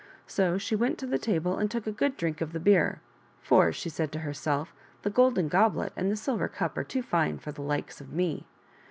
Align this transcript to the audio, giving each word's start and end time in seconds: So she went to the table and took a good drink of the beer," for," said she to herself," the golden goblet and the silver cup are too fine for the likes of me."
So 0.25 0.57
she 0.57 0.75
went 0.75 0.97
to 0.97 1.05
the 1.05 1.19
table 1.19 1.57
and 1.59 1.69
took 1.69 1.85
a 1.85 1.91
good 1.91 2.17
drink 2.17 2.41
of 2.41 2.53
the 2.53 2.59
beer," 2.59 3.01
for," 3.43 3.71
said 3.71 4.09
she 4.09 4.11
to 4.13 4.19
herself," 4.21 4.73
the 5.03 5.11
golden 5.11 5.47
goblet 5.47 5.93
and 5.95 6.09
the 6.11 6.15
silver 6.15 6.47
cup 6.47 6.75
are 6.75 6.83
too 6.83 7.03
fine 7.03 7.37
for 7.37 7.51
the 7.51 7.61
likes 7.61 8.01
of 8.01 8.11
me." 8.11 8.47